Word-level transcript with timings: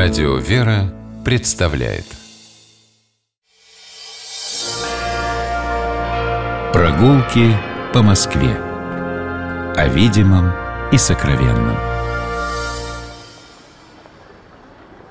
Радио 0.00 0.36
«Вера» 0.36 0.94
представляет. 1.24 2.04
Прогулки 6.72 7.56
по 7.92 8.00
Москве. 8.04 8.54
О 9.74 9.88
видимом 9.88 10.52
и 10.92 10.98
сокровенном. 10.98 11.76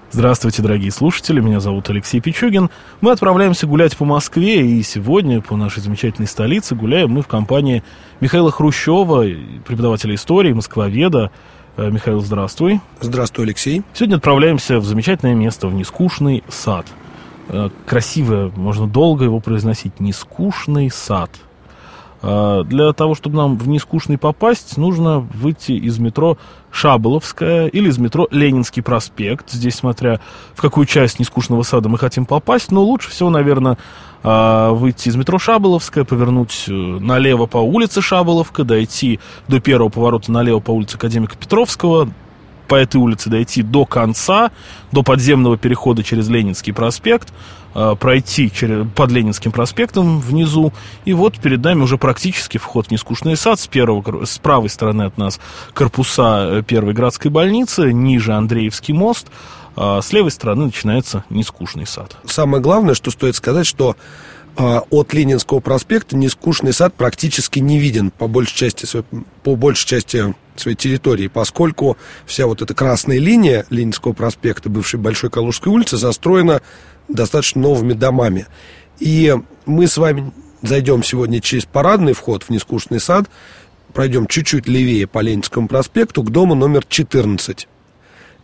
Здравствуйте, 0.09 0.61
дорогие 0.61 0.91
слушатели, 0.91 1.41
меня 1.41 1.59
зовут 1.59 1.89
Алексей 1.89 2.21
Пичугин. 2.21 2.69
Мы 3.01 3.11
отправляемся 3.11 3.67
гулять 3.67 3.97
по 3.97 4.05
Москве, 4.05 4.65
и 4.65 4.81
сегодня 4.83 5.41
по 5.41 5.57
нашей 5.57 5.81
замечательной 5.81 6.29
столице 6.29 6.75
гуляем 6.75 7.11
мы 7.11 7.23
в 7.23 7.27
компании 7.27 7.83
Михаила 8.21 8.51
Хрущева, 8.51 9.25
преподавателя 9.65 10.15
истории, 10.15 10.53
москвоведа, 10.53 11.31
Михаил, 11.77 12.21
здравствуй. 12.21 12.81
Здравствуй, 13.01 13.45
Алексей. 13.45 13.83
Сегодня 13.93 14.15
отправляемся 14.15 14.79
в 14.79 14.85
замечательное 14.85 15.35
место, 15.35 15.67
в 15.67 15.73
нескучный 15.73 16.43
сад. 16.49 16.87
Э, 17.49 17.69
красивое, 17.85 18.51
можно 18.55 18.87
долго 18.87 19.23
его 19.23 19.39
произносить, 19.39 19.99
нескучный 19.99 20.89
сад. 20.89 21.29
Э, 22.21 22.63
для 22.65 22.93
того, 22.93 23.15
чтобы 23.15 23.37
нам 23.37 23.57
в 23.57 23.67
нескучный 23.67 24.17
попасть, 24.17 24.77
нужно 24.77 25.19
выйти 25.19 25.73
из 25.73 25.99
метро 25.99 26.37
Шаболовская 26.71 27.67
или 27.67 27.89
из 27.89 27.97
метро 27.97 28.27
Ленинский 28.31 28.81
проспект. 28.81 29.51
Здесь, 29.51 29.75
смотря 29.75 30.19
в 30.55 30.61
какую 30.61 30.85
часть 30.85 31.19
нескучного 31.19 31.63
сада 31.63 31.89
мы 31.89 31.97
хотим 31.97 32.25
попасть, 32.25 32.71
но 32.71 32.83
лучше 32.83 33.09
всего, 33.09 33.29
наверное, 33.29 33.77
а, 34.23 34.71
выйти 34.71 35.09
из 35.09 35.15
метро 35.15 35.39
Шаболовская, 35.39 36.03
повернуть 36.03 36.65
э, 36.67 36.71
налево 36.71 37.45
по 37.45 37.57
улице 37.57 38.01
Шаболовка, 38.01 38.63
дойти 38.63 39.19
до 39.47 39.59
первого 39.59 39.89
поворота 39.89 40.31
налево 40.31 40.59
по 40.59 40.71
улице 40.71 40.95
Академика 40.95 41.37
Петровского, 41.37 42.09
по 42.67 42.75
этой 42.75 42.97
улице 42.97 43.29
дойти 43.29 43.61
до 43.61 43.85
конца, 43.85 44.51
до 44.91 45.03
подземного 45.03 45.57
перехода 45.57 46.03
через 46.03 46.29
Ленинский 46.29 46.73
проспект, 46.73 47.33
а, 47.73 47.95
пройти 47.95 48.51
через, 48.51 48.87
под 48.95 49.11
Ленинским 49.11 49.51
проспектом 49.51 50.19
внизу, 50.19 50.73
и 51.05 51.13
вот 51.13 51.37
перед 51.37 51.63
нами 51.63 51.83
уже 51.83 51.97
практически 51.97 52.57
вход 52.57 52.87
в 52.87 52.91
нескучный 52.91 53.37
сад, 53.37 53.59
с, 53.59 53.67
первого, 53.67 54.25
с 54.25 54.39
правой 54.39 54.69
стороны 54.69 55.03
от 55.03 55.17
нас 55.17 55.39
корпуса 55.73 56.49
э, 56.49 56.63
первой 56.63 56.93
городской 56.93 57.29
больницы, 57.29 57.91
ниже 57.91 58.33
Андреевский 58.33 58.93
мост, 58.93 59.27
а 59.75 60.01
с 60.01 60.11
левой 60.11 60.31
стороны 60.31 60.65
начинается 60.65 61.23
нескучный 61.29 61.85
сад. 61.85 62.17
Самое 62.25 62.63
главное, 62.63 62.95
что 62.95 63.11
стоит 63.11 63.35
сказать, 63.35 63.67
что 63.67 63.95
от 64.57 65.13
Ленинского 65.13 65.59
проспекта 65.59 66.17
нескучный 66.17 66.73
сад 66.73 66.93
практически 66.95 67.59
не 67.59 67.77
виден 67.79 68.09
по 68.09 68.27
большей 68.27 68.55
части, 68.55 68.87
по 69.43 69.55
большей 69.55 69.87
части 69.87 70.33
своей 70.55 70.75
территории, 70.75 71.27
поскольку 71.27 71.97
вся 72.25 72.47
вот 72.47 72.63
эта 72.63 72.73
красная 72.73 73.19
линия 73.19 73.65
Ленинского 73.69 74.13
проспекта, 74.13 74.69
бывшей 74.69 74.99
Большой 74.99 75.29
Калужской 75.29 75.71
улицы, 75.71 75.97
застроена 75.97 76.61
достаточно 77.07 77.61
новыми 77.61 77.93
домами. 77.93 78.47
И 78.99 79.35
мы 79.67 79.87
с 79.87 79.97
вами 79.97 80.31
зайдем 80.63 81.03
сегодня 81.03 81.39
через 81.39 81.65
парадный 81.65 82.13
вход 82.13 82.43
в 82.43 82.49
нескучный 82.49 82.99
сад, 82.99 83.29
пройдем 83.93 84.25
чуть-чуть 84.25 84.67
левее 84.67 85.05
по 85.05 85.19
Ленинскому 85.19 85.67
проспекту 85.67 86.23
к 86.23 86.31
дому 86.31 86.55
номер 86.55 86.83
14. 86.87 87.67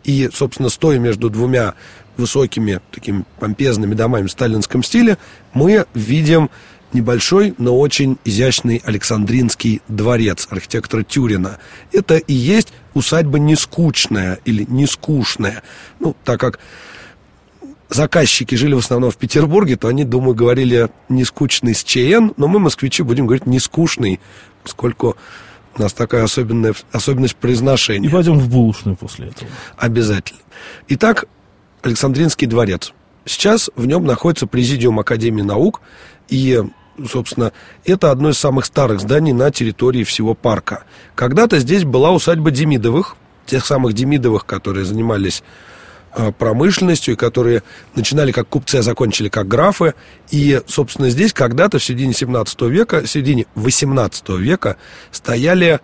И, 0.04 0.30
собственно, 0.34 0.70
стоя 0.70 1.00
между 1.00 1.30
двумя 1.30 1.76
высокими 2.18 2.80
такими 2.92 3.24
помпезными 3.40 3.96
домами 3.96 4.28
в 4.28 4.32
сталинском 4.32 4.84
стиле, 4.84 5.18
мы 5.54 5.86
видим 5.94 6.50
небольшой, 6.94 7.56
но 7.58 7.78
очень 7.78 8.18
изящный 8.24 8.82
Александринский 8.86 9.82
дворец 9.88 10.48
архитектора 10.50 11.04
Тюрина. 11.04 11.58
Это 11.92 12.18
и 12.18 12.34
есть 12.34 12.72
усадьба 12.94 13.40
нескучная 13.40 14.40
или 14.46 14.66
нескучная. 14.70 15.64
Ну, 16.00 16.16
так 16.24 16.40
как 16.40 16.60
заказчики 17.90 18.56
жили 18.56 18.74
в 18.74 18.80
основном 18.80 19.12
в 19.12 19.18
Петербурге, 19.18 19.76
то 19.76 19.88
они, 19.88 20.04
думаю, 20.04 20.36
говорили 20.36 20.90
нескучный 21.10 21.74
с 21.74 21.84
ЧН, 21.84 22.34
но 22.38 22.48
мы, 22.48 22.60
москвичи, 22.60 23.04
будем 23.04 23.26
говорить 23.26 23.48
нескучный, 23.48 24.20
поскольку 24.64 25.18
у 25.76 25.82
нас 25.82 25.94
такая 25.94 26.24
особенная, 26.24 26.74
особенность 26.92 27.36
произношения. 27.36 28.08
И 28.08 28.12
пойдем 28.12 28.40
в 28.40 28.50
булочную 28.50 28.96
после 28.96 29.28
этого. 29.28 29.50
Обязательно. 29.78 30.42
Итак, 30.88 31.26
Александринский 31.82 32.48
дворец. 32.48 32.94
Сейчас 33.26 33.70
в 33.76 33.86
нем 33.86 34.06
находится 34.06 34.48
президиум 34.48 35.00
Академии 35.00 35.42
наук, 35.42 35.82
и, 36.30 36.62
собственно, 37.10 37.54
это 37.86 38.12
одно 38.12 38.30
из 38.30 38.38
самых 38.38 38.66
старых 38.66 39.00
зданий 39.00 39.34
на 39.34 39.52
территории 39.52 40.04
всего 40.04 40.34
парка. 40.34 40.84
Когда-то 41.16 41.60
здесь 41.60 41.84
была 41.86 42.12
усадьба 42.12 42.52
Демидовых, 42.52 43.16
тех 43.46 43.66
самых 43.66 43.94
Демидовых, 43.94 44.46
которые 44.46 44.86
занимались 44.86 45.44
промышленностью, 46.38 47.14
и 47.14 47.18
которые 47.18 47.64
начинали 47.96 48.32
как 48.32 48.48
купцы, 48.48 48.78
а 48.78 48.82
закончили 48.82 49.30
как 49.30 49.48
графы. 49.48 49.94
И, 50.32 50.62
собственно, 50.68 51.10
здесь 51.10 51.34
когда-то 51.34 51.80
в 51.80 51.84
середине 51.84 52.14
17 52.14 52.62
века, 52.64 53.02
в 53.02 53.08
середине 53.08 53.46
18 53.56 54.30
века 54.30 54.78
стояли 55.12 55.80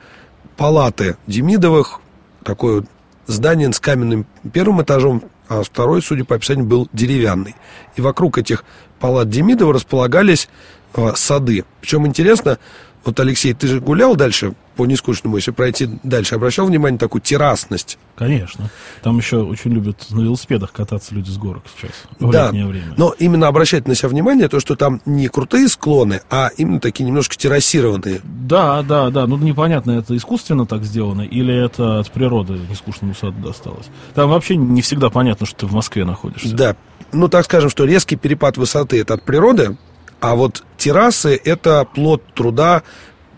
палаты 0.58 1.18
Демидовых, 1.26 2.00
такое 2.44 2.84
здание 3.28 3.72
с 3.72 3.80
каменным 3.80 4.26
первым 4.52 4.82
этажом, 4.82 5.24
а 5.48 5.64
второй, 5.64 6.02
судя 6.02 6.26
по 6.26 6.36
описанию, 6.36 6.66
был 6.66 6.90
деревянный. 6.94 7.56
И 7.96 8.02
вокруг 8.02 8.38
этих 8.38 8.64
палат 9.00 9.30
Демидова 9.30 9.74
располагались 9.74 10.50
э, 10.96 11.14
сады. 11.16 11.66
Причем 11.82 12.06
интересно, 12.06 12.60
вот, 13.04 13.20
Алексей, 13.20 13.54
ты 13.54 13.68
же 13.68 13.80
гулял 13.80 14.16
дальше 14.16 14.54
по 14.80 14.86
нескучному, 14.86 15.36
если 15.36 15.52
пройти 15.52 15.90
дальше, 16.04 16.36
обращал 16.36 16.66
внимание 16.66 16.94
на 16.94 17.00
такую 17.00 17.22
террасность? 17.22 17.98
Конечно. 18.16 18.70
Там 19.04 19.18
еще 19.18 19.42
очень 19.42 19.74
любят 19.74 20.06
на 20.10 20.22
велосипедах 20.22 20.72
кататься 20.72 21.14
люди 21.14 21.30
с 21.30 21.38
горок 21.38 21.64
сейчас, 21.76 21.92
в 22.18 22.32
да, 22.32 22.46
летнее 22.46 22.66
время. 22.66 22.94
но 22.96 23.14
именно 23.20 23.48
обращать 23.48 23.90
на 23.90 23.96
себя 23.96 24.08
внимание, 24.08 24.48
то, 24.48 24.62
что 24.62 24.78
там 24.78 25.02
не 25.06 25.28
крутые 25.28 25.68
склоны, 25.68 26.22
а 26.30 26.52
именно 26.56 26.80
такие 26.80 27.04
немножко 27.04 27.36
террасированные. 27.36 28.22
Да, 28.24 28.82
да, 28.82 29.10
да. 29.10 29.28
Ну, 29.28 29.36
непонятно, 29.36 29.92
это 29.92 30.16
искусственно 30.16 30.66
так 30.66 30.86
сделано 30.86 31.24
или 31.24 31.54
это 31.54 32.00
от 32.00 32.10
природы 32.10 32.58
нескучному 32.70 33.14
саду 33.14 33.42
досталось. 33.42 33.88
Там 34.16 34.30
вообще 34.30 34.56
не 34.56 34.82
всегда 34.82 35.10
понятно, 35.10 35.46
что 35.46 35.58
ты 35.58 35.66
в 35.66 35.74
Москве 35.74 36.06
находишься. 36.06 36.56
Да. 36.56 36.78
Ну, 37.12 37.28
так 37.28 37.44
скажем, 37.44 37.70
что 37.70 37.84
резкий 37.84 38.16
перепад 38.16 38.56
высоты– 38.56 38.98
это 39.02 39.16
от 39.16 39.24
природы, 39.24 39.76
а 40.22 40.36
вот 40.36 40.64
террасы– 40.78 41.38
это 41.44 41.86
плод 41.94 42.24
труда 42.34 42.84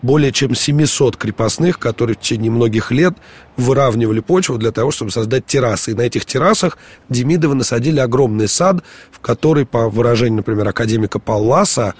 более 0.02 0.32
чем 0.32 0.54
700 0.54 1.16
крепостных, 1.16 1.78
которые 1.78 2.16
в 2.16 2.20
течение 2.20 2.50
многих 2.50 2.90
лет 2.90 3.14
выравнивали 3.56 4.20
почву 4.20 4.58
для 4.58 4.72
того, 4.72 4.90
чтобы 4.90 5.10
создать 5.10 5.46
террасы. 5.46 5.92
И 5.92 5.94
на 5.94 6.02
этих 6.02 6.24
террасах 6.24 6.76
Демидовы 7.08 7.54
насадили 7.54 8.00
огромный 8.00 8.48
сад, 8.48 8.82
в 9.10 9.20
который, 9.20 9.64
по 9.64 9.88
выражению, 9.88 10.38
например, 10.38 10.68
академика 10.68 11.18
Палласа, 11.18 11.94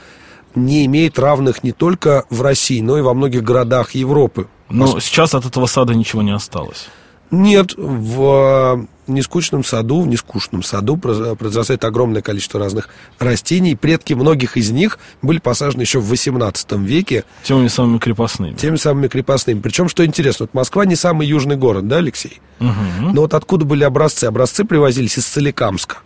не 0.55 0.85
имеет 0.87 1.19
равных 1.19 1.63
не 1.63 1.73
только 1.73 2.25
в 2.29 2.43
России, 2.43 2.81
но 2.81 2.99
и 2.99 3.03
во 3.03 3.15
многих 3.15 3.43
городах 3.43 3.93
Европы. 3.93 4.49
Но 4.69 5.01
сейчас 5.01 5.35
от 5.35 5.47
этого 5.47 5.67
сада 5.67 5.95
ничего 5.95 6.23
не 6.23 6.33
осталось. 6.33 6.89
Нет, 7.33 7.73
в 7.79 8.87
нескучном 9.07 9.65
саду, 9.65 10.03
в 10.03 10.07
нескучном 10.07 10.63
саду 10.63 10.99
произрастает 10.99 11.83
огромное 11.85 12.21
количество 12.21 12.61
разных 12.61 12.91
растений. 13.19 13.75
Предки 13.75 14.13
многих 14.13 14.59
из 14.59 14.71
них 14.71 14.99
были 15.23 15.39
посажены 15.39 15.81
еще 15.81 15.99
в 15.99 16.09
18 16.09 16.73
веке. 16.73 17.25
Теми 17.43 17.69
самыми 17.69 17.99
крепостными. 17.99 18.55
Теми 18.55 18.77
самыми 18.77 19.09
крепостными. 19.09 19.61
Причем, 19.61 19.89
что 19.89 20.05
интересно, 20.05 20.45
вот 20.45 20.55
Москва 20.55 20.85
не 20.85 20.95
самый 20.95 21.27
южный 21.27 21.57
город, 21.57 21.89
да, 21.89 21.97
Алексей? 21.97 22.43
Угу. 22.61 23.13
Но 23.15 23.23
вот 23.23 23.33
откуда 23.33 23.65
были 23.65 23.83
образцы? 23.83 24.27
Образцы 24.27 24.65
привозились 24.65 25.17
из 25.17 25.27
Соликамска, 25.27 25.99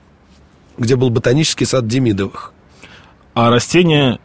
где 0.78 0.94
был 0.94 1.10
ботанический 1.10 1.64
сад 1.64 1.88
Демидовых. 1.88 2.52
А 3.34 3.50
растения 3.50 4.20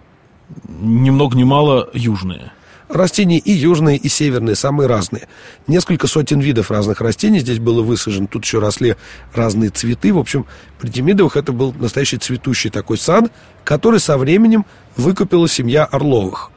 ни 0.67 1.09
много 1.09 1.35
ни 1.35 1.43
мало 1.43 1.89
южные. 1.93 2.51
Растения 2.91 3.37
и 3.37 3.51
южные, 3.53 3.95
и 3.95 4.09
северные, 4.09 4.55
самые 4.55 4.87
разные. 4.87 5.29
Несколько 5.65 6.07
сотен 6.07 6.41
видов 6.41 6.71
разных 6.71 6.99
растений 6.99 7.39
здесь 7.39 7.59
было 7.59 7.81
высажено. 7.81 8.27
Тут 8.27 8.43
еще 8.43 8.59
росли 8.59 8.97
разные 9.33 9.69
цветы. 9.69 10.13
В 10.13 10.17
общем, 10.17 10.45
при 10.77 10.89
Демидовых 10.89 11.37
это 11.37 11.53
был 11.53 11.73
настоящий 11.79 12.17
цветущий 12.17 12.69
такой 12.69 12.97
сад, 12.97 13.31
который 13.63 14.01
со 14.01 14.17
временем 14.17 14.65
выкупила 14.97 15.47
семья 15.47 15.85
Орловых. 15.85 16.51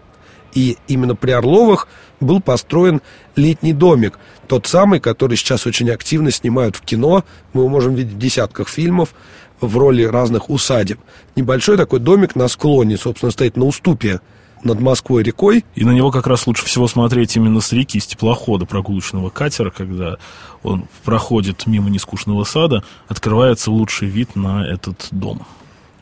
И 0.55 0.77
именно 0.89 1.15
при 1.15 1.31
Орловых 1.31 1.87
был 2.19 2.41
построен 2.41 3.01
летний 3.37 3.73
домик. 3.73 4.19
Тот 4.49 4.67
самый, 4.67 4.99
который 4.99 5.37
сейчас 5.37 5.67
очень 5.67 5.91
активно 5.91 6.33
снимают 6.33 6.75
в 6.75 6.81
кино. 6.81 7.25
Мы 7.53 7.61
его 7.61 7.69
можем 7.69 7.95
видеть 7.95 8.15
в 8.15 8.19
десятках 8.19 8.69
фильмов 8.69 9.15
в 9.61 9.77
роли 9.77 10.03
разных 10.03 10.51
усадеб. 10.51 10.99
Небольшой 11.37 11.77
такой 11.77 12.01
домик 12.01 12.35
на 12.35 12.49
склоне, 12.49 12.97
собственно, 12.97 13.31
стоит 13.31 13.57
на 13.57 13.67
уступе 13.67 14.21
над 14.65 14.81
Москвой 14.81 15.23
рекой. 15.23 15.65
И 15.75 15.85
на 15.85 15.93
него 15.93 16.11
как 16.11 16.27
раз 16.27 16.47
лучше 16.47 16.65
всего 16.65 16.89
смотреть 16.89 17.37
именно 17.37 17.61
с 17.61 17.73
реки, 17.73 18.01
с 18.01 18.07
теплохода 18.07 18.67
прогулочного 18.67 19.31
катера, 19.31 19.71
когда 19.71 20.17
он 20.63 20.87
проходит 21.05 21.67
мимо 21.67 21.91
нескучного 21.91 22.45
сада, 22.45 22.83
открывается 23.09 23.71
лучший 23.71 24.09
вид 24.09 24.35
на 24.35 24.67
этот 24.67 25.09
дом. 25.11 25.47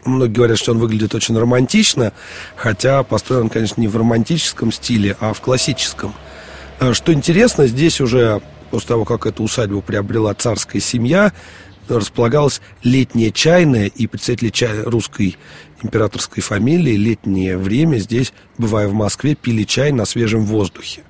Многие 0.05 0.33
говорят, 0.33 0.59
что 0.59 0.73
он 0.73 0.79
выглядит 0.79 1.15
очень 1.15 1.39
романтично, 1.39 2.13
хотя 2.57 3.03
построен, 3.03 3.49
конечно, 3.49 3.81
не 3.81 3.89
в 3.89 3.97
романтическом 3.97 4.73
стиле, 4.73 5.17
а 5.21 5.33
в 5.33 5.41
классическом. 5.41 6.15
А 6.81 6.95
что 6.95 7.13
интересно, 7.13 7.67
здесь 7.67 8.01
уже 8.01 8.43
после 8.73 8.89
того, 8.89 9.05
как 9.05 9.27
эту 9.27 9.45
усадьбу 9.45 9.81
приобрела 9.81 10.35
царская 10.35 10.81
семья, 10.81 11.33
располагалась 11.99 12.61
летняя 12.83 13.31
чайная, 13.31 13.87
и 13.87 14.07
представители 14.07 14.51
чай, 14.51 14.83
русской 14.83 15.37
императорской 15.83 16.43
фамилии 16.43 16.95
летнее 16.97 17.59
время 17.59 17.99
здесь, 17.99 18.33
бывая 18.59 18.89
в 18.89 18.95
Москве, 18.95 19.35
пили 19.35 19.65
чай 19.65 19.93
на 19.93 20.05
свежем 20.05 20.45
воздухе. 20.45 21.03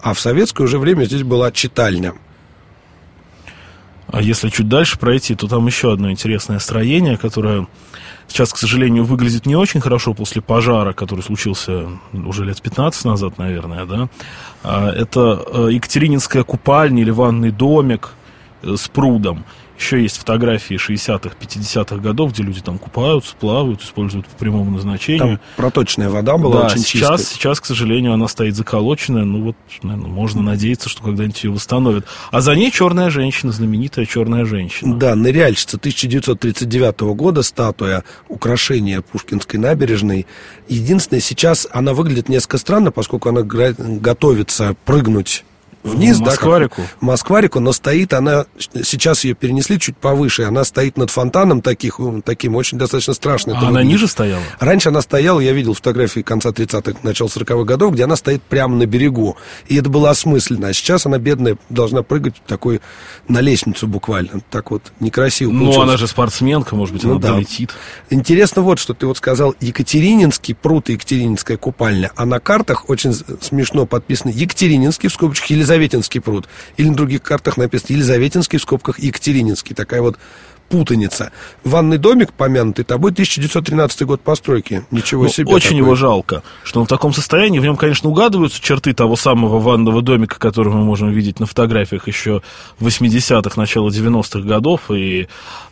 А 0.00 0.14
в 0.14 0.20
советское 0.20 0.64
уже 0.64 0.78
время 0.78 1.04
здесь 1.04 1.22
была 1.22 1.50
читальня. 1.50 2.14
А 4.08 4.22
если 4.22 4.50
чуть 4.50 4.68
дальше 4.68 4.98
пройти, 4.98 5.34
то 5.34 5.48
там 5.48 5.66
еще 5.66 5.92
одно 5.92 6.10
интересное 6.10 6.60
строение, 6.60 7.16
которое 7.16 7.66
сейчас, 8.28 8.52
к 8.52 8.56
сожалению, 8.56 9.04
выглядит 9.04 9.46
не 9.46 9.56
очень 9.56 9.80
хорошо 9.80 10.14
после 10.14 10.42
пожара, 10.42 10.92
который 10.92 11.22
случился 11.22 11.88
уже 12.12 12.44
лет 12.44 12.62
15 12.62 13.04
назад, 13.04 13.38
наверное, 13.38 13.84
да. 13.84 14.08
А, 14.62 14.90
это 14.90 15.44
э, 15.52 15.68
Екатерининская 15.72 16.44
купальня 16.44 17.02
или 17.02 17.10
ванный 17.10 17.50
домик 17.50 18.10
с 18.62 18.88
прудом. 18.88 19.44
Еще 19.78 20.02
есть 20.02 20.16
фотографии 20.16 20.76
60-х, 20.76 21.36
50-х 21.38 21.96
годов, 21.96 22.32
где 22.32 22.42
люди 22.42 22.62
там 22.62 22.78
купаются, 22.78 23.34
плавают, 23.38 23.82
используют 23.82 24.26
по 24.26 24.36
прямому 24.38 24.70
назначению. 24.70 25.18
Там 25.18 25.40
проточная 25.56 26.08
вода 26.08 26.38
была 26.38 26.62
да, 26.62 26.66
очень 26.68 26.78
сейчас, 26.78 27.20
чистая. 27.20 27.36
сейчас, 27.36 27.60
к 27.60 27.66
сожалению, 27.66 28.14
она 28.14 28.26
стоит 28.28 28.56
заколоченная. 28.56 29.24
Ну 29.24 29.44
вот, 29.44 29.56
наверное, 29.82 30.10
можно 30.10 30.40
надеяться, 30.40 30.88
что 30.88 31.02
когда-нибудь 31.02 31.44
ее 31.44 31.50
восстановят. 31.50 32.06
А 32.30 32.40
за 32.40 32.54
ней 32.54 32.70
черная 32.70 33.10
женщина, 33.10 33.52
знаменитая 33.52 34.06
черная 34.06 34.46
женщина. 34.46 34.96
Да, 34.96 35.14
ныряльщица 35.14 35.76
1939 35.76 37.00
года, 37.14 37.42
статуя 37.42 38.02
украшения 38.28 39.02
Пушкинской 39.02 39.60
набережной. 39.60 40.26
Единственное, 40.68 41.20
сейчас 41.20 41.68
она 41.70 41.92
выглядит 41.92 42.30
несколько 42.30 42.56
странно, 42.56 42.92
поскольку 42.92 43.28
она 43.28 43.42
готовится 43.42 44.74
прыгнуть 44.86 45.44
вниз, 45.86 46.18
Москварику. 46.18 46.82
да, 46.82 46.88
как, 46.88 47.02
Москварику, 47.02 47.60
но 47.60 47.72
стоит 47.72 48.12
она, 48.12 48.46
сейчас 48.58 49.24
ее 49.24 49.34
перенесли 49.34 49.78
чуть 49.78 49.96
повыше, 49.96 50.42
она 50.42 50.64
стоит 50.64 50.96
над 50.96 51.10
фонтаном 51.10 51.62
таких, 51.62 52.00
таким 52.24 52.56
очень 52.56 52.78
достаточно 52.78 53.14
страшно. 53.14 53.54
А 53.54 53.58
она 53.58 53.68
выглядит. 53.68 53.90
ниже 53.90 54.08
стояла? 54.08 54.42
Раньше 54.58 54.88
она 54.88 55.00
стояла, 55.00 55.40
я 55.40 55.52
видел 55.52 55.74
фотографии 55.74 56.20
конца 56.20 56.50
30-х, 56.50 56.98
начала 57.02 57.28
40-х 57.28 57.64
годов, 57.64 57.94
где 57.94 58.04
она 58.04 58.16
стоит 58.16 58.42
прямо 58.42 58.76
на 58.76 58.86
берегу, 58.86 59.36
и 59.68 59.76
это 59.76 59.88
было 59.88 60.10
осмысленно, 60.10 60.68
а 60.68 60.72
сейчас 60.72 61.06
она, 61.06 61.18
бедная, 61.18 61.56
должна 61.70 62.02
прыгать 62.02 62.34
такой 62.46 62.80
на 63.28 63.40
лестницу 63.40 63.86
буквально, 63.86 64.40
так 64.50 64.70
вот, 64.70 64.92
некрасиво 65.00 65.50
Ну, 65.50 65.60
получилось. 65.60 65.88
она 65.88 65.96
же 65.96 66.06
спортсменка, 66.06 66.76
может 66.76 66.94
быть, 66.94 67.04
ну, 67.04 67.12
она 67.12 67.20
да. 67.20 67.32
долетит. 67.34 67.72
Интересно 68.10 68.62
вот, 68.62 68.78
что 68.78 68.92
ты 68.94 69.06
вот 69.06 69.16
сказал, 69.16 69.54
Екатерининский 69.60 70.54
пруд 70.54 70.90
и 70.90 70.94
Екатерининская 70.94 71.56
купальня, 71.56 72.10
а 72.16 72.26
на 72.26 72.40
картах 72.40 72.90
очень 72.90 73.14
смешно 73.40 73.86
подписано 73.86 74.30
Екатерининский 74.30 75.08
в 75.08 75.12
скобочках 75.12 75.50
Елизавета 75.50 75.75
Елизаветинский 75.76 76.20
пруд. 76.20 76.48
Или 76.76 76.88
на 76.88 76.94
других 76.94 77.22
картах 77.22 77.56
написано 77.56 77.94
Елизаветинский 77.94 78.58
в 78.58 78.62
скобках 78.62 78.98
Екатерининский. 78.98 79.74
Такая 79.74 80.00
вот 80.00 80.18
путаница. 80.68 81.32
Ванный 81.64 81.98
домик, 81.98 82.32
помянутый 82.32 82.84
тобой, 82.84 83.12
1913 83.12 84.02
год 84.02 84.20
постройки. 84.20 84.84
Ничего 84.90 85.24
ну, 85.24 85.28
себе. 85.28 85.52
Очень 85.52 85.70
такой. 85.70 85.78
его 85.78 85.94
жалко, 85.94 86.42
что 86.64 86.80
он 86.80 86.86
в 86.86 86.88
таком 86.88 87.12
состоянии. 87.12 87.58
В 87.58 87.62
нем, 87.62 87.76
конечно, 87.76 88.08
угадываются 88.10 88.60
черты 88.60 88.92
того 88.92 89.16
самого 89.16 89.58
ванного 89.58 90.02
домика, 90.02 90.38
который 90.38 90.72
мы 90.72 90.84
можем 90.84 91.10
видеть 91.10 91.40
на 91.40 91.46
фотографиях 91.46 92.06
еще 92.08 92.42
80-х, 92.80 93.58
начала 93.60 93.88
90-х 93.88 94.40
годов, 94.40 94.90
и 94.90 95.28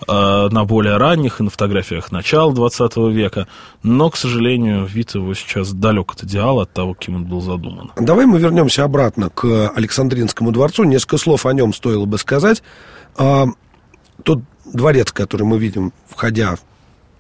э, 0.07 0.49
на 0.51 0.65
более 0.65 0.97
ранних, 0.97 1.41
и 1.41 1.43
на 1.43 1.51
фотографиях 1.51 2.13
начала 2.13 2.53
20 2.53 2.97
века. 3.13 3.47
Но, 3.83 4.11
к 4.11 4.17
сожалению, 4.17 4.87
вид 4.87 5.15
его 5.15 5.35
сейчас 5.35 5.73
далек 5.73 6.13
от 6.13 6.25
идеала, 6.25 6.63
от 6.63 6.73
того, 6.73 6.95
кем 6.95 7.17
он 7.17 7.25
был 7.25 7.41
задуман. 7.41 7.93
Давай 7.97 8.27
мы 8.27 8.39
вернемся 8.39 8.85
обратно 8.85 9.31
к 9.31 9.73
Александринскому 9.75 10.53
дворцу. 10.53 10.85
Несколько 10.85 11.19
слов 11.19 11.47
о 11.47 11.53
нем 11.53 11.73
стоило 11.75 12.05
бы 12.05 12.19
сказать. 12.19 12.63
А, 13.17 13.47
тот 14.23 14.41
дворец, 14.75 15.13
который 15.13 15.45
мы 15.45 15.59
видим, 15.59 15.93
входя 16.07 16.59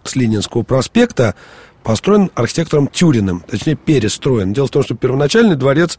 с 0.03 0.17
Ленинского 0.17 0.63
проспекта, 0.63 1.35
построен 1.83 2.31
архитектором 2.35 2.89
Тюриным, 2.89 3.41
точнее 3.41 3.77
перестроен. 3.77 4.53
Дело 4.53 4.67
в 4.67 4.71
том, 4.71 4.83
что 4.83 4.95
первоначальный 4.95 5.57
дворец 5.57 5.99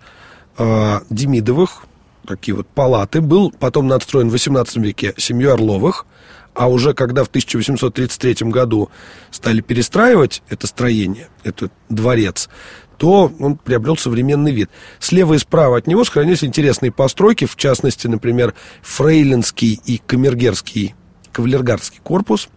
э, 0.58 1.00
Демидовых, 1.10 1.86
такие 2.28 2.56
вот 2.56 2.68
палаты, 2.68 3.22
был 3.22 3.52
потом 3.52 3.88
надстроен 3.88 4.30
в 4.30 4.34
18 4.34 4.78
веке 4.78 5.14
семьей 5.18 5.54
Орловых, 5.54 6.06
а 6.54 6.70
уже 6.70 6.94
когда 6.94 7.24
в 7.24 7.28
1833 7.28 8.50
году 8.50 8.90
стали 9.30 9.62
перестраивать 9.62 10.42
это 10.50 10.68
строение, 10.68 11.28
этот 11.44 11.72
дворец, 11.90 12.50
то 12.98 13.32
он 13.40 13.58
приобрел 13.58 13.98
современный 13.98 14.54
вид. 14.54 14.70
Слева 15.00 15.34
и 15.34 15.38
справа 15.38 15.78
от 15.78 15.88
него 15.88 16.06
сохранились 16.06 16.44
интересные 16.44 16.92
постройки, 16.92 17.46
в 17.46 17.58
частности, 17.58 18.08
например, 18.08 18.54
Фрейлинский 18.82 19.82
и 19.86 20.02
Камергерский 20.06 20.96
кавалергардский 21.36 22.00
корпус. 22.02 22.48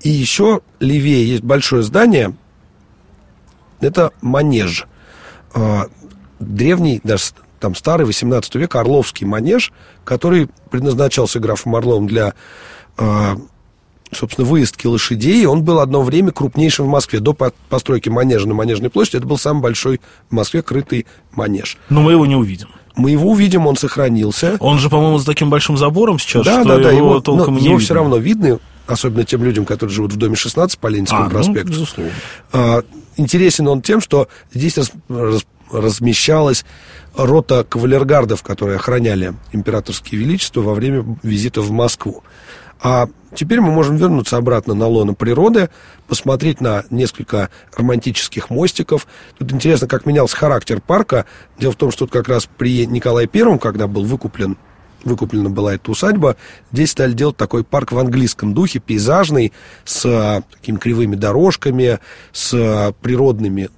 И 0.00 0.10
еще 0.10 0.60
левее 0.80 1.28
есть 1.28 1.44
большое 1.44 1.82
здание. 1.84 2.34
Это 3.80 4.12
манеж. 4.20 4.86
А, 5.54 5.86
древний, 6.40 7.00
даже 7.04 7.26
там 7.60 7.76
старый 7.76 8.06
18 8.06 8.56
век, 8.56 8.74
Орловский 8.74 9.24
манеж, 9.24 9.72
который 10.04 10.48
предназначался 10.70 11.38
графом 11.38 11.76
Орловым 11.76 12.08
для 12.08 12.34
а, 12.98 13.36
собственно, 14.12 14.46
выездки 14.46 14.88
лошадей. 14.88 15.46
Он 15.46 15.62
был 15.62 15.78
одно 15.78 16.02
время 16.02 16.32
крупнейшим 16.32 16.86
в 16.86 16.88
Москве. 16.88 17.20
До 17.20 17.34
постройки 17.34 18.08
манежа 18.08 18.48
на 18.48 18.54
Манежной 18.54 18.90
площади 18.90 19.18
это 19.18 19.26
был 19.26 19.38
самый 19.38 19.60
большой 19.60 20.00
в 20.28 20.32
Москве 20.32 20.62
крытый 20.62 21.06
манеж. 21.32 21.78
Но 21.88 22.02
мы 22.02 22.12
его 22.12 22.26
не 22.26 22.34
увидим. 22.34 22.68
Мы 22.96 23.10
его 23.10 23.30
увидим, 23.30 23.66
он 23.66 23.76
сохранился. 23.76 24.56
Он 24.60 24.78
же, 24.78 24.88
по-моему, 24.88 25.18
с 25.18 25.24
таким 25.24 25.50
большим 25.50 25.76
забором 25.76 26.18
сейчас, 26.18 26.44
да, 26.44 26.60
что 26.60 26.76
да, 26.76 26.78
да, 26.78 26.90
его, 26.92 27.10
его 27.10 27.20
толком 27.20 27.56
не 27.56 27.64
его 27.64 27.74
видно. 27.74 27.84
все 27.84 27.94
равно 27.94 28.16
видно, 28.18 28.58
особенно 28.86 29.24
тем 29.24 29.42
людям, 29.42 29.64
которые 29.64 29.94
живут 29.94 30.12
в 30.12 30.16
доме 30.16 30.36
16 30.36 30.78
по 30.78 30.86
Ленинскому 30.86 31.22
а, 31.22 31.24
ну, 31.24 31.30
проспекту. 31.30 31.66
Ну, 31.66 31.72
безусловно. 31.72 32.12
А, 32.52 32.82
интересен 33.16 33.66
он 33.68 33.82
тем, 33.82 34.00
что 34.00 34.28
здесь 34.52 34.78
раз, 34.78 34.92
раз, 35.08 35.44
размещалась 35.72 36.64
рота 37.16 37.64
кавалергардов, 37.64 38.42
которые 38.42 38.76
охраняли 38.76 39.34
императорские 39.52 40.20
величества 40.20 40.60
во 40.60 40.74
время 40.74 41.04
визита 41.22 41.62
в 41.62 41.70
Москву. 41.70 42.22
А 42.84 43.08
теперь 43.34 43.62
мы 43.62 43.72
можем 43.72 43.96
вернуться 43.96 44.36
обратно 44.36 44.74
на 44.74 44.86
лоно 44.86 45.14
природы, 45.14 45.70
посмотреть 46.06 46.60
на 46.60 46.84
несколько 46.90 47.48
романтических 47.74 48.50
мостиков. 48.50 49.06
Тут 49.38 49.52
интересно, 49.52 49.88
как 49.88 50.04
менялся 50.04 50.36
характер 50.36 50.82
парка. 50.82 51.24
Дело 51.58 51.72
в 51.72 51.76
том, 51.76 51.90
что 51.90 52.00
тут 52.00 52.12
как 52.12 52.28
раз 52.28 52.46
при 52.58 52.86
Николае 52.86 53.26
Первом, 53.26 53.58
когда 53.58 53.86
был 53.88 54.04
выкуплен 54.04 54.58
выкуплена 55.02 55.50
была 55.50 55.74
эта 55.74 55.90
усадьба, 55.90 56.36
здесь 56.72 56.90
стали 56.90 57.12
делать 57.12 57.36
такой 57.36 57.62
парк 57.62 57.92
в 57.92 57.98
английском 57.98 58.54
духе, 58.54 58.80
пейзажный, 58.80 59.52
с 59.84 60.04
а, 60.06 60.42
такими 60.50 60.78
кривыми 60.78 61.14
дорожками, 61.14 62.00
с 62.32 62.54
а, 62.54 62.92
природными 62.92 63.68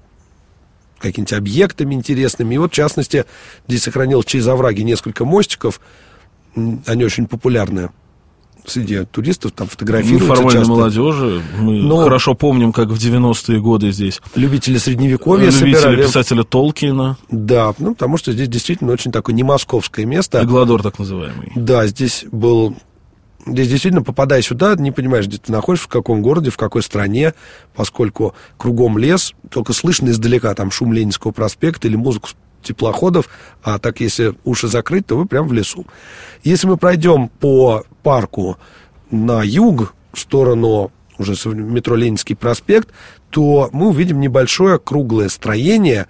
какими-то 0.99 1.37
объектами 1.37 1.95
интересными. 1.95 2.55
И 2.55 2.59
вот, 2.59 2.73
в 2.73 2.75
частности, 2.75 3.25
здесь 3.67 3.83
сохранилось 3.85 4.27
через 4.27 4.47
овраги 4.47 4.83
несколько 4.83 5.25
мостиков. 5.25 5.81
Они 6.55 7.05
очень 7.05 7.27
популярны 7.27 7.91
среди 8.67 9.05
туристов 9.05 9.53
там 9.53 9.69
фотографируются 9.69 10.25
Неформальной 10.25 10.61
часто. 10.61 10.73
молодежи. 10.73 11.43
Мы 11.61 11.81
Но 11.83 12.03
хорошо 12.05 12.35
помним, 12.35 12.73
как 12.73 12.89
в 12.89 12.97
90-е 12.97 13.61
годы 13.61 13.93
здесь. 13.93 14.21
Любители 14.35 14.79
средневековья 14.79 15.47
Любители 15.47 15.75
собирали. 15.75 16.03
писателя 16.03 16.43
Толкина. 16.45 17.17
Да, 17.31 17.75
ну, 17.79 17.95
потому 17.95 18.17
что 18.17 18.33
здесь 18.33 18.49
действительно 18.49 18.93
очень 18.93 19.13
такое 19.13 19.35
не 19.35 19.43
московское 19.43 20.05
место. 20.07 20.43
Эглодор 20.43 20.83
так 20.83 20.99
называемый. 20.99 21.53
Да, 21.55 21.87
здесь 21.87 22.25
был 22.31 22.77
Здесь 23.49 23.69
действительно, 23.69 24.03
попадая 24.03 24.43
сюда, 24.43 24.75
не 24.75 24.91
понимаешь, 24.91 25.27
где 25.29 25.39
ты 25.39 25.53
находишься, 25.53 25.85
в 25.87 25.89
каком 25.89 26.21
городе, 26.21 26.51
в 26.51 26.57
какой 26.57 26.83
стране, 26.83 27.33
поскольку 27.77 28.35
кругом 28.57 28.99
лес, 28.99 29.35
только 29.51 29.73
слышно 29.73 30.09
издалека 30.09 30.53
там 30.55 30.73
шум 30.73 30.93
Ленинского 30.93 31.31
проспекта 31.31 31.87
или 31.87 31.95
музыку 31.95 32.31
теплоходов, 32.67 33.29
а 33.63 33.79
так 33.79 34.01
если 34.01 34.35
уши 34.45 34.69
закрыть, 34.69 35.07
то 35.07 35.17
вы 35.17 35.27
прямо 35.27 35.49
в 35.49 35.53
лесу. 35.53 35.87
Если 36.43 36.67
мы 36.67 36.77
пройдем 36.77 37.29
по 37.29 37.85
парку 38.03 38.59
на 39.11 39.43
юг, 39.43 39.95
в 40.13 40.21
сторону 40.21 40.91
уже 41.19 41.35
метро 41.55 41.97
Ленинский 41.97 42.37
проспект, 42.37 42.89
то 43.31 43.71
мы 43.73 43.89
увидим 43.89 44.21
небольшое 44.21 44.79
круглое 44.79 45.29
строение, 45.29 46.07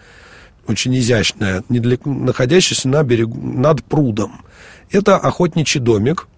очень 0.67 0.97
изящное, 0.97 1.63
находящееся 1.69 2.89
на 2.89 3.03
берегу, 3.03 3.41
над 3.41 3.85
прудом. 3.85 4.43
Это 4.91 5.17
охотничий 5.17 5.81
домик, 5.81 6.29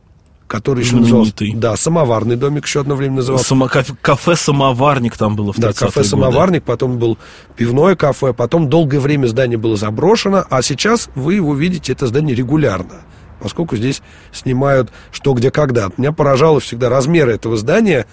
который 0.49 0.83
еще 0.83 0.97
назывался... 0.97 1.33
Да, 1.55 1.77
самоварный 1.77 2.37
домик 2.37 2.65
еще 2.65 2.81
одно 2.81 2.97
время 2.97 3.17
назывался. 3.17 3.47
Само, 3.47 3.69
кафе-самоварник 3.69 5.17
там 5.17 5.37
было 5.37 5.53
в 5.53 5.59
Да, 5.59 5.73
кафе-самоварник, 5.73 6.65
потом 6.65 6.99
был 6.99 7.19
пивное 7.57 7.95
кафе, 7.95 8.33
потом 8.33 8.69
долгое 8.69 8.99
время 8.99 9.27
здание 9.27 9.59
было 9.59 9.77
заброшено, 9.77 10.45
а 10.51 10.63
сейчас 10.63 11.11
вы 11.15 11.35
его 11.35 11.55
видите, 11.55 11.93
это 11.93 12.07
здание 12.07 12.35
регулярно. 12.35 13.03
Поскольку 13.41 13.77
здесь 13.77 14.03
снимают 14.33 14.91
что, 15.11 15.35
где, 15.35 15.51
когда. 15.51 15.89
Меня 15.97 16.13
поражало 16.13 16.61
всегда 16.61 16.89
размеры 16.89 17.33
этого 17.33 17.57
здания. 17.57 18.07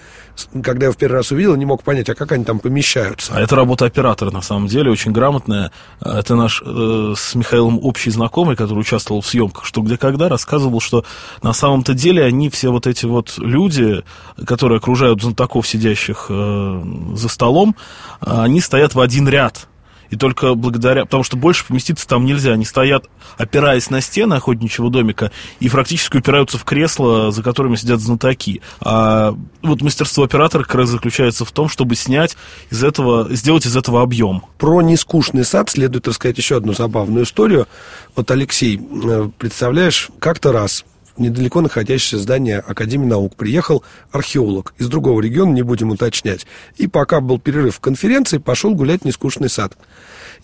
Когда 0.62 0.86
я 0.86 0.92
в 0.92 0.96
первый 0.96 1.16
раз 1.16 1.30
увидел, 1.30 1.56
не 1.56 1.64
мог 1.64 1.82
понять, 1.82 2.08
а 2.10 2.14
как 2.14 2.32
они 2.32 2.44
там 2.44 2.58
помещаются. 2.58 3.32
А 3.34 3.40
это 3.40 3.56
работа 3.56 3.86
оператора, 3.86 4.30
на 4.30 4.42
самом 4.42 4.66
деле, 4.66 4.90
очень 4.90 5.12
грамотная. 5.12 5.72
Это 6.00 6.34
наш 6.34 6.62
э, 6.64 7.14
с 7.16 7.34
Михаилом 7.34 7.78
общий 7.82 8.10
знакомый, 8.10 8.56
который 8.56 8.80
участвовал 8.80 9.22
в 9.22 9.26
съемках 9.26 9.64
«Что, 9.64 9.80
где, 9.80 9.96
когда», 9.96 10.28
рассказывал, 10.28 10.80
что 10.80 11.04
на 11.42 11.52
самом-то 11.52 11.94
деле 11.94 12.24
они 12.24 12.50
все 12.50 12.70
вот 12.70 12.86
эти 12.86 13.06
вот 13.06 13.34
люди, 13.38 14.04
которые 14.46 14.78
окружают 14.78 15.22
знатоков, 15.22 15.66
сидящих 15.66 16.26
э, 16.28 16.84
за 17.14 17.28
столом, 17.28 17.76
они 18.20 18.60
стоят 18.60 18.94
в 18.94 19.00
один 19.00 19.28
ряд 19.28 19.66
и 20.10 20.16
только 20.16 20.54
благодаря... 20.54 21.04
Потому 21.04 21.22
что 21.22 21.36
больше 21.36 21.64
поместиться 21.66 22.06
там 22.06 22.24
нельзя. 22.24 22.52
Они 22.52 22.64
стоят, 22.64 23.06
опираясь 23.38 23.90
на 23.90 24.00
стены 24.00 24.34
охотничьего 24.34 24.90
домика, 24.90 25.30
и 25.60 25.68
практически 25.68 26.18
упираются 26.18 26.58
в 26.58 26.64
кресла, 26.64 27.30
за 27.30 27.42
которыми 27.42 27.76
сидят 27.76 28.00
знатоки. 28.00 28.60
А 28.80 29.34
вот 29.62 29.82
мастерство 29.82 30.24
оператора 30.24 30.62
как 30.62 30.74
раз 30.76 30.88
заключается 30.88 31.44
в 31.44 31.52
том, 31.52 31.68
чтобы 31.68 31.94
снять 31.94 32.36
из 32.70 32.82
этого, 32.82 33.34
сделать 33.34 33.66
из 33.66 33.76
этого 33.76 34.02
объем. 34.02 34.42
Про 34.58 34.82
нескучный 34.82 35.44
сад 35.44 35.70
следует 35.70 36.08
рассказать 36.08 36.38
еще 36.38 36.56
одну 36.56 36.72
забавную 36.72 37.24
историю. 37.24 37.66
Вот, 38.14 38.30
Алексей, 38.30 38.78
э, 38.78 39.30
представляешь, 39.38 40.08
как-то 40.18 40.52
раз 40.52 40.84
недалеко 41.18 41.60
находящееся 41.60 42.18
здание 42.18 42.58
Академии 42.58 43.06
наук 43.06 43.36
приехал 43.36 43.82
археолог 44.10 44.74
из 44.78 44.88
другого 44.88 45.20
региона, 45.20 45.52
не 45.52 45.62
будем 45.62 45.90
уточнять. 45.90 46.46
И 46.76 46.86
пока 46.86 47.20
был 47.20 47.38
перерыв 47.38 47.76
в 47.76 47.80
конференции, 47.80 48.38
пошел 48.38 48.74
гулять 48.74 49.02
в 49.02 49.04
нескучный 49.04 49.48
сад. 49.48 49.76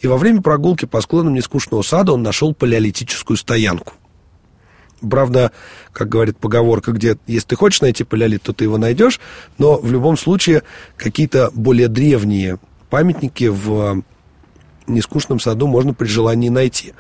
И 0.00 0.06
во 0.06 0.16
время 0.16 0.42
прогулки 0.42 0.84
по 0.84 1.00
склонам 1.00 1.34
нескучного 1.34 1.82
сада 1.82 2.12
он 2.12 2.22
нашел 2.22 2.54
палеолитическую 2.54 3.36
стоянку. 3.36 3.94
Правда, 5.08 5.50
как 5.92 6.08
говорит 6.08 6.38
поговорка, 6.38 6.92
где 6.92 7.18
если 7.26 7.48
ты 7.48 7.56
хочешь 7.56 7.80
найти 7.80 8.04
палеолит, 8.04 8.42
то 8.42 8.52
ты 8.52 8.64
его 8.64 8.78
найдешь, 8.78 9.20
но 9.58 9.76
в 9.76 9.90
любом 9.90 10.16
случае 10.16 10.62
какие-то 10.96 11.50
более 11.54 11.88
древние 11.88 12.58
памятники 12.88 13.44
в 13.44 14.04
нескучном 14.92 15.40
саду 15.40 15.66
можно 15.66 15.94
при 15.94 16.06
желании 16.06 16.48
найти. 16.48 16.94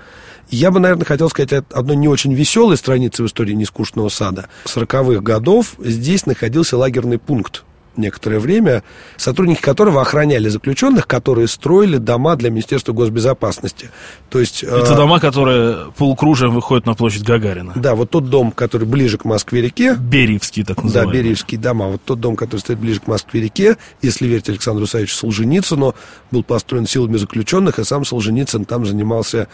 Я 0.50 0.70
бы, 0.70 0.80
наверное, 0.80 1.04
хотел 1.04 1.30
сказать 1.30 1.64
одной 1.72 1.96
не 1.96 2.08
очень 2.08 2.34
веселой 2.34 2.76
странице 2.76 3.22
в 3.22 3.26
истории 3.26 3.54
нескучного 3.54 4.08
сада. 4.08 4.48
В 4.64 4.76
40-х 4.76 5.20
годов 5.20 5.74
здесь 5.78 6.26
находился 6.26 6.76
лагерный 6.76 7.18
пункт 7.18 7.64
некоторое 7.96 8.38
время, 8.38 8.82
сотрудники 9.16 9.60
которого 9.60 10.00
охраняли 10.00 10.48
заключенных, 10.48 11.06
которые 11.06 11.48
строили 11.48 11.96
дома 11.96 12.36
для 12.36 12.50
Министерства 12.50 12.92
госбезопасности. 12.92 13.90
То 14.30 14.40
есть, 14.40 14.62
Это 14.62 14.92
э, 14.92 14.96
дома, 14.96 15.20
которые 15.20 15.92
полукружием 15.96 16.54
выходят 16.54 16.86
на 16.86 16.94
площадь 16.94 17.22
Гагарина. 17.22 17.72
Да, 17.76 17.94
вот 17.94 18.10
тот 18.10 18.28
дом, 18.28 18.52
который 18.52 18.86
ближе 18.86 19.18
к 19.18 19.24
Москве-реке. 19.24 19.94
Бериевский, 19.94 20.64
так 20.64 20.82
называемый. 20.82 21.12
Да, 21.12 21.18
Бериевские 21.18 21.60
дома. 21.60 21.86
Вот 21.86 22.02
тот 22.04 22.20
дом, 22.20 22.36
который 22.36 22.60
стоит 22.60 22.78
ближе 22.78 23.00
к 23.00 23.06
Москве-реке, 23.06 23.76
если 24.00 24.26
верить 24.26 24.48
Александру 24.48 24.86
Савичу 24.86 25.14
Солженицыну, 25.14 25.94
был 26.30 26.42
построен 26.42 26.86
силами 26.86 27.16
заключенных, 27.16 27.78
и 27.78 27.84
сам 27.84 28.04
Солженицын 28.04 28.64
там 28.64 28.86
занимался 28.86 29.48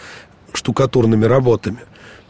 штукатурными 0.52 1.24
работами. 1.24 1.78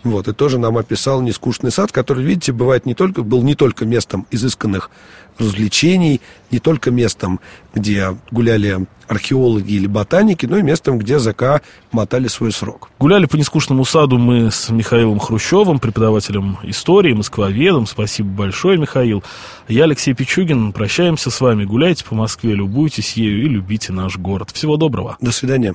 Вот, 0.04 0.28
и 0.28 0.32
тоже 0.32 0.58
нам 0.58 0.78
описал 0.78 1.20
нескучный 1.22 1.72
сад, 1.72 1.90
который, 1.90 2.24
видите, 2.24 2.52
бывает 2.52 2.86
не 2.86 2.94
только, 2.94 3.22
был 3.22 3.42
не 3.42 3.54
только 3.54 3.84
местом 3.84 4.26
изысканных 4.30 4.90
развлечений, 5.38 6.20
не 6.50 6.58
только 6.58 6.90
местом, 6.90 7.40
где 7.74 8.16
гуляли 8.30 8.86
археологи 9.08 9.72
или 9.72 9.86
ботаники, 9.86 10.46
но 10.46 10.58
и 10.58 10.62
местом, 10.62 10.98
где 10.98 11.18
ЗК 11.18 11.62
мотали 11.92 12.28
свой 12.28 12.52
срок. 12.52 12.90
Гуляли 12.98 13.26
по 13.26 13.36
нескучному 13.36 13.84
саду 13.84 14.18
мы 14.18 14.50
с 14.50 14.68
Михаилом 14.68 15.18
Хрущевым, 15.18 15.78
преподавателем 15.78 16.58
истории, 16.62 17.14
москвоведом. 17.14 17.86
Спасибо 17.86 18.28
большое, 18.28 18.78
Михаил. 18.78 19.22
Я 19.68 19.84
Алексей 19.84 20.14
Пичугин. 20.14 20.72
Прощаемся 20.72 21.30
с 21.30 21.40
вами. 21.40 21.64
Гуляйте 21.64 22.04
по 22.04 22.14
Москве, 22.14 22.54
любуйтесь 22.54 23.14
ею 23.14 23.44
и 23.44 23.48
любите 23.48 23.92
наш 23.92 24.18
город. 24.18 24.50
Всего 24.52 24.76
доброго. 24.76 25.16
До 25.20 25.32
свидания. 25.32 25.74